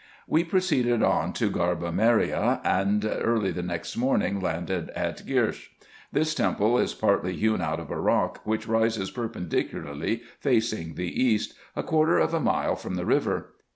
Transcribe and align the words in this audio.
We 0.27 0.43
proceeded 0.43 1.03
on 1.03 1.31
to 1.33 1.51
Garba 1.51 1.93
Merieh, 1.93 2.59
and 2.63 3.05
early 3.05 3.51
the 3.51 3.61
next 3.61 3.95
morn 3.95 4.23
ing 4.23 4.39
landed 4.39 4.89
at 4.95 5.23
Gyrshe. 5.27 5.69
This 6.11 6.33
temple 6.33 6.79
is 6.79 6.95
partly 6.95 7.35
hewn 7.35 7.61
out 7.61 7.79
of 7.79 7.91
a 7.91 8.01
rock, 8.01 8.41
which 8.43 8.67
rises 8.67 9.11
perpendicularly, 9.11 10.23
facing 10.39 10.95
the 10.95 11.23
east, 11.23 11.53
a 11.75 11.83
quarter 11.83 12.17
of 12.17 12.33
a 12.33 12.39
mile 12.39 12.75
from 12.75 12.95
the 12.95 13.05
river. 13.05 13.51